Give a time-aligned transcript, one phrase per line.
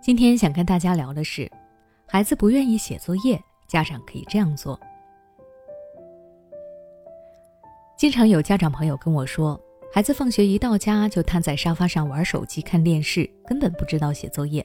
[0.00, 1.50] 今天想跟大家聊的是，
[2.06, 4.78] 孩子不愿意写作业，家长可以这样做。
[7.96, 9.60] 经常有家长朋友跟我说，
[9.92, 14.64] 孩子放学一到家就瘫在沙发上玩手机、看电视，根本不知道写作业，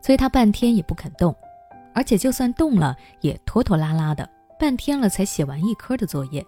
[0.00, 1.34] 催他半天也不肯动，
[1.92, 4.26] 而且就算动了也拖拖拉拉的，
[4.58, 6.46] 半天了才写完一科的作业，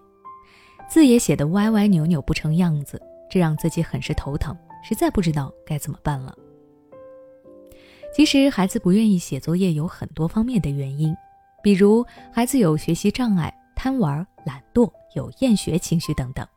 [0.89, 2.99] 字也写得歪歪扭扭不成样子，
[3.29, 6.33] 这让自己很是头疼，实在不知道该怎么办了。
[8.15, 11.13] 其实，孩子不愿意写作业有很多方面的原因，
[11.61, 12.01] 比如
[12.31, 16.47] 孩子有学习障碍、贪玩、懒惰、有厌学情绪等等，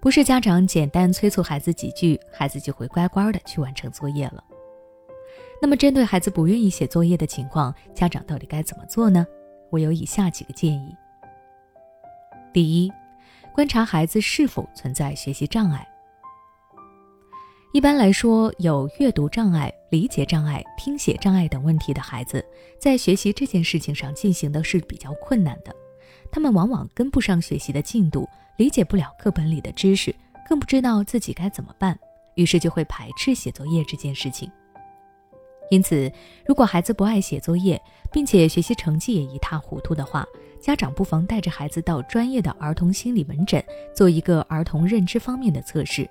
[0.00, 4.42] 不是家长简单催促孩子几句，孩子就会乖乖的去完成作业了。
[5.60, 9.26] 那么，针对孩子不愿意写作业的情况，家长到底该怎么做呢？
[9.68, 10.96] 我有以下几个建议：
[12.54, 12.90] 第一，
[13.54, 15.86] 观察孩子是否存在学习障碍。
[17.74, 22.44] 一般来说，有阅读障碍、理解障碍、听写障碍等问题的孩子，
[22.78, 25.74] 在学习这件事情上进行的是比较困难的。
[26.30, 30.14] 他们往往跟不上学习的进度，理解不了课本里的知识，
[30.46, 31.98] 更不知道自己该怎么办，
[32.34, 34.52] 于是就会排斥写作业这件事情。
[35.70, 36.12] 因此，
[36.46, 37.80] 如果孩子不爱写作业，
[38.12, 40.26] 并且学习成绩也一塌糊涂的话，
[40.60, 46.06] 家长不妨带着孩子到专业的儿童心理门诊做一个儿童认知方面的测试。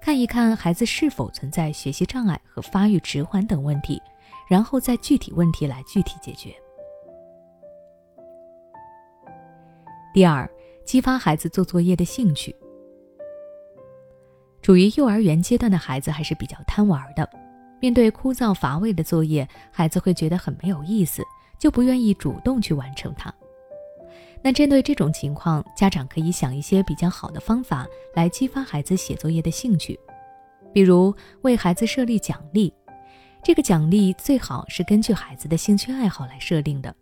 [0.00, 4.00] 看一看孩子是否存在学习障碍和发育迟缓等问题，
[4.48, 6.54] 然后再具体问题来具体解决。
[10.14, 10.48] 第二，
[10.84, 12.54] 激发孩子做作业的兴趣。
[14.62, 17.28] 处于幼儿园阶段的孩子还是比较贪玩的，
[17.80, 21.22] 面对枯燥乏味的作业，孩子会觉得很没有意思，
[21.58, 23.32] 就不愿意主动去完成它。
[24.42, 29.98] 那针对这种情况，家长可以想一些比较好的方法来激发孩子写作业的兴趣，
[30.72, 32.72] 比如为孩子设立奖励，
[33.42, 36.94] 这个奖励最好是根据孩子的兴趣爱好来设定的。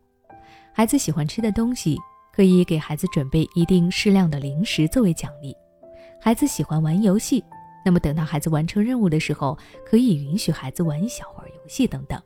[0.73, 1.98] 孩子喜欢吃的东西，
[2.33, 5.53] 可以给孩子准备一定适量的零食作为奖励；
[6.20, 7.45] 孩子喜欢玩游戏，
[7.85, 12.20] 那么等到孩子完成任务的时候，可以允许孩子玩一小会儿游戏等等。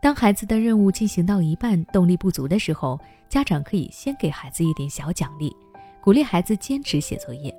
[0.00, 5.54] 当孩子的任务进行到一半，动力不足的时候，家长可以先给孩子一点小奖励，
[6.00, 7.52] 鼓励孩子坚持写作业。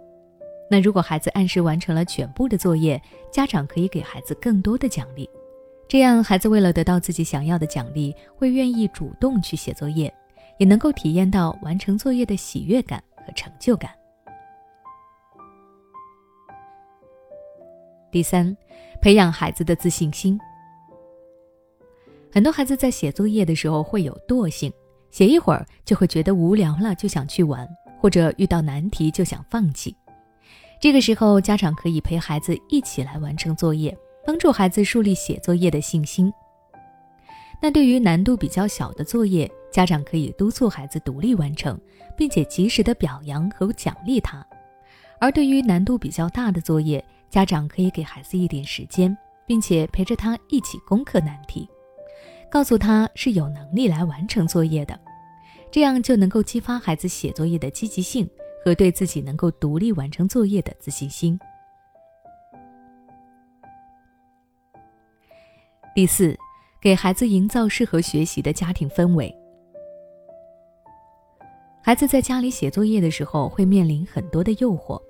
[0.70, 5.30] 那如果孩子按时完成了全部的作业，家长可以给孩子更多的奖励。
[5.88, 10.14] 这样，孩子为了得到自己想要的奖励，会愿意主动去写作业，
[10.58, 13.92] 也能够体验到完成作业的喜悦感和成就感。
[18.12, 18.56] 第三，
[19.02, 20.40] 培养孩子的自信心。
[22.38, 24.72] 很多孩子在写作业的时候会有惰性，
[25.10, 27.68] 写一会儿就会觉得无聊了，就想去玩，
[28.00, 29.98] 或者遇到难题就想放弃。
[30.80, 36.32] 这个时候，家长可以陪孩子一起来完成作业，帮助孩子树立写作业的信心。
[37.60, 41.76] 那对于难度比较小的作业，家长可以督促孩子独立完成，
[42.16, 44.46] 并且及时的表扬和奖励他；
[45.20, 49.18] 而对于难度比较大的作业，家长可以给孩子一点时间，
[49.48, 51.68] 并且陪着他一起攻克难题。
[52.50, 54.98] 告诉他是有能力来完成作业的，
[55.70, 58.28] 这样就能够激发孩子写作业的积极性
[58.64, 61.38] 和对自己能够独立完成作业的自信心。
[65.94, 66.38] 第四，
[66.80, 69.36] 给孩子营造适合学习的家庭氛围。
[71.82, 75.02] 孩子在家里写作业的时候会面临很多的诱惑，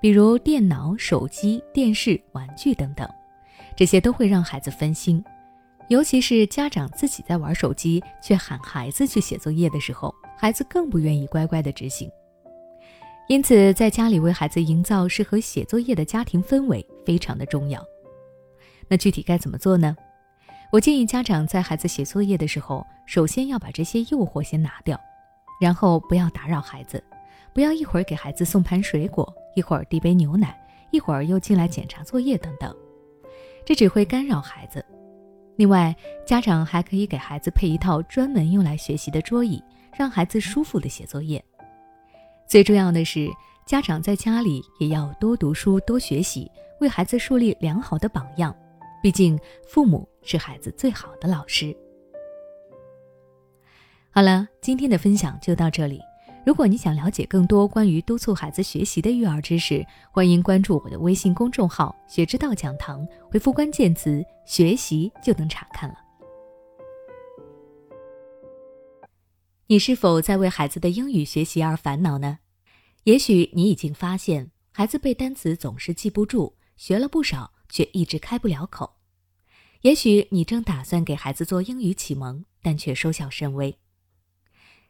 [0.00, 3.08] 比如电脑、手机、电视、玩具等等，
[3.76, 5.22] 这些都会让孩子分心。
[5.88, 12.10] 尤其是家长自己在玩手机，却喊孩子去写作业的时候，孩子更不愿意乖乖的执行。
[13.26, 17.82] 因此，在家里为孩子营造适合写作业的家庭氛围非常的重要。
[18.86, 19.96] 那具体该怎么做呢？
[20.70, 24.98] 我建议家长在孩子写作业的时候，首先要把这些诱惑先拿掉，
[25.58, 27.02] 然后不要打扰孩子，
[27.54, 30.54] 不要一会儿给孩子送盘水果，一会儿递杯牛奶，
[30.90, 32.74] 一会儿又进来检查作业等等，
[33.64, 34.84] 这只会干扰孩子。
[35.58, 35.92] 另外，
[36.24, 39.60] 家长还可以给孩子配一套专门用来学习的桌椅，
[39.98, 41.44] 让孩子舒服的写作业。
[42.46, 43.28] 最重要的是，
[43.66, 48.54] 家长在家里也要多读书、多学习，为孩子树立良好的榜样。
[49.02, 51.76] 毕竟，父母是孩子最好的老师。
[54.10, 56.00] 好了，今天的分享就到这里。
[56.48, 65.96] 如果你想了解更多关于督促孩子学习的育儿知识，欢迎关注我的微信公众号“学之道讲堂”，回复关键词“学习”就能查看了。
[69.66, 72.38] 你是否在为孩子的英语学习而烦恼呢？
[73.04, 78.94] 也许你已经发现，孩子背单词总是记不住，学了不少，却一直开不了口。
[79.82, 83.78] 也许你正打算给孩子做英语启蒙，但却收效甚微。